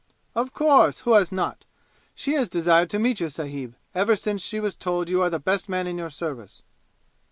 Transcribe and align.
"Of 0.33 0.51
course! 0.51 1.01
Who 1.01 1.13
has 1.13 1.31
not? 1.31 1.63
She 2.15 2.33
has 2.33 2.49
desired 2.49 2.89
to 2.89 2.97
meet 2.97 3.19
you, 3.19 3.29
sahib, 3.29 3.75
ever 3.93 4.15
since 4.15 4.41
she 4.41 4.59
was 4.59 4.75
told 4.75 5.09
you 5.11 5.21
are 5.21 5.29
the 5.29 5.37
best 5.37 5.69
man 5.69 5.85
in 5.85 5.99
your 5.99 6.09
service." 6.09 6.63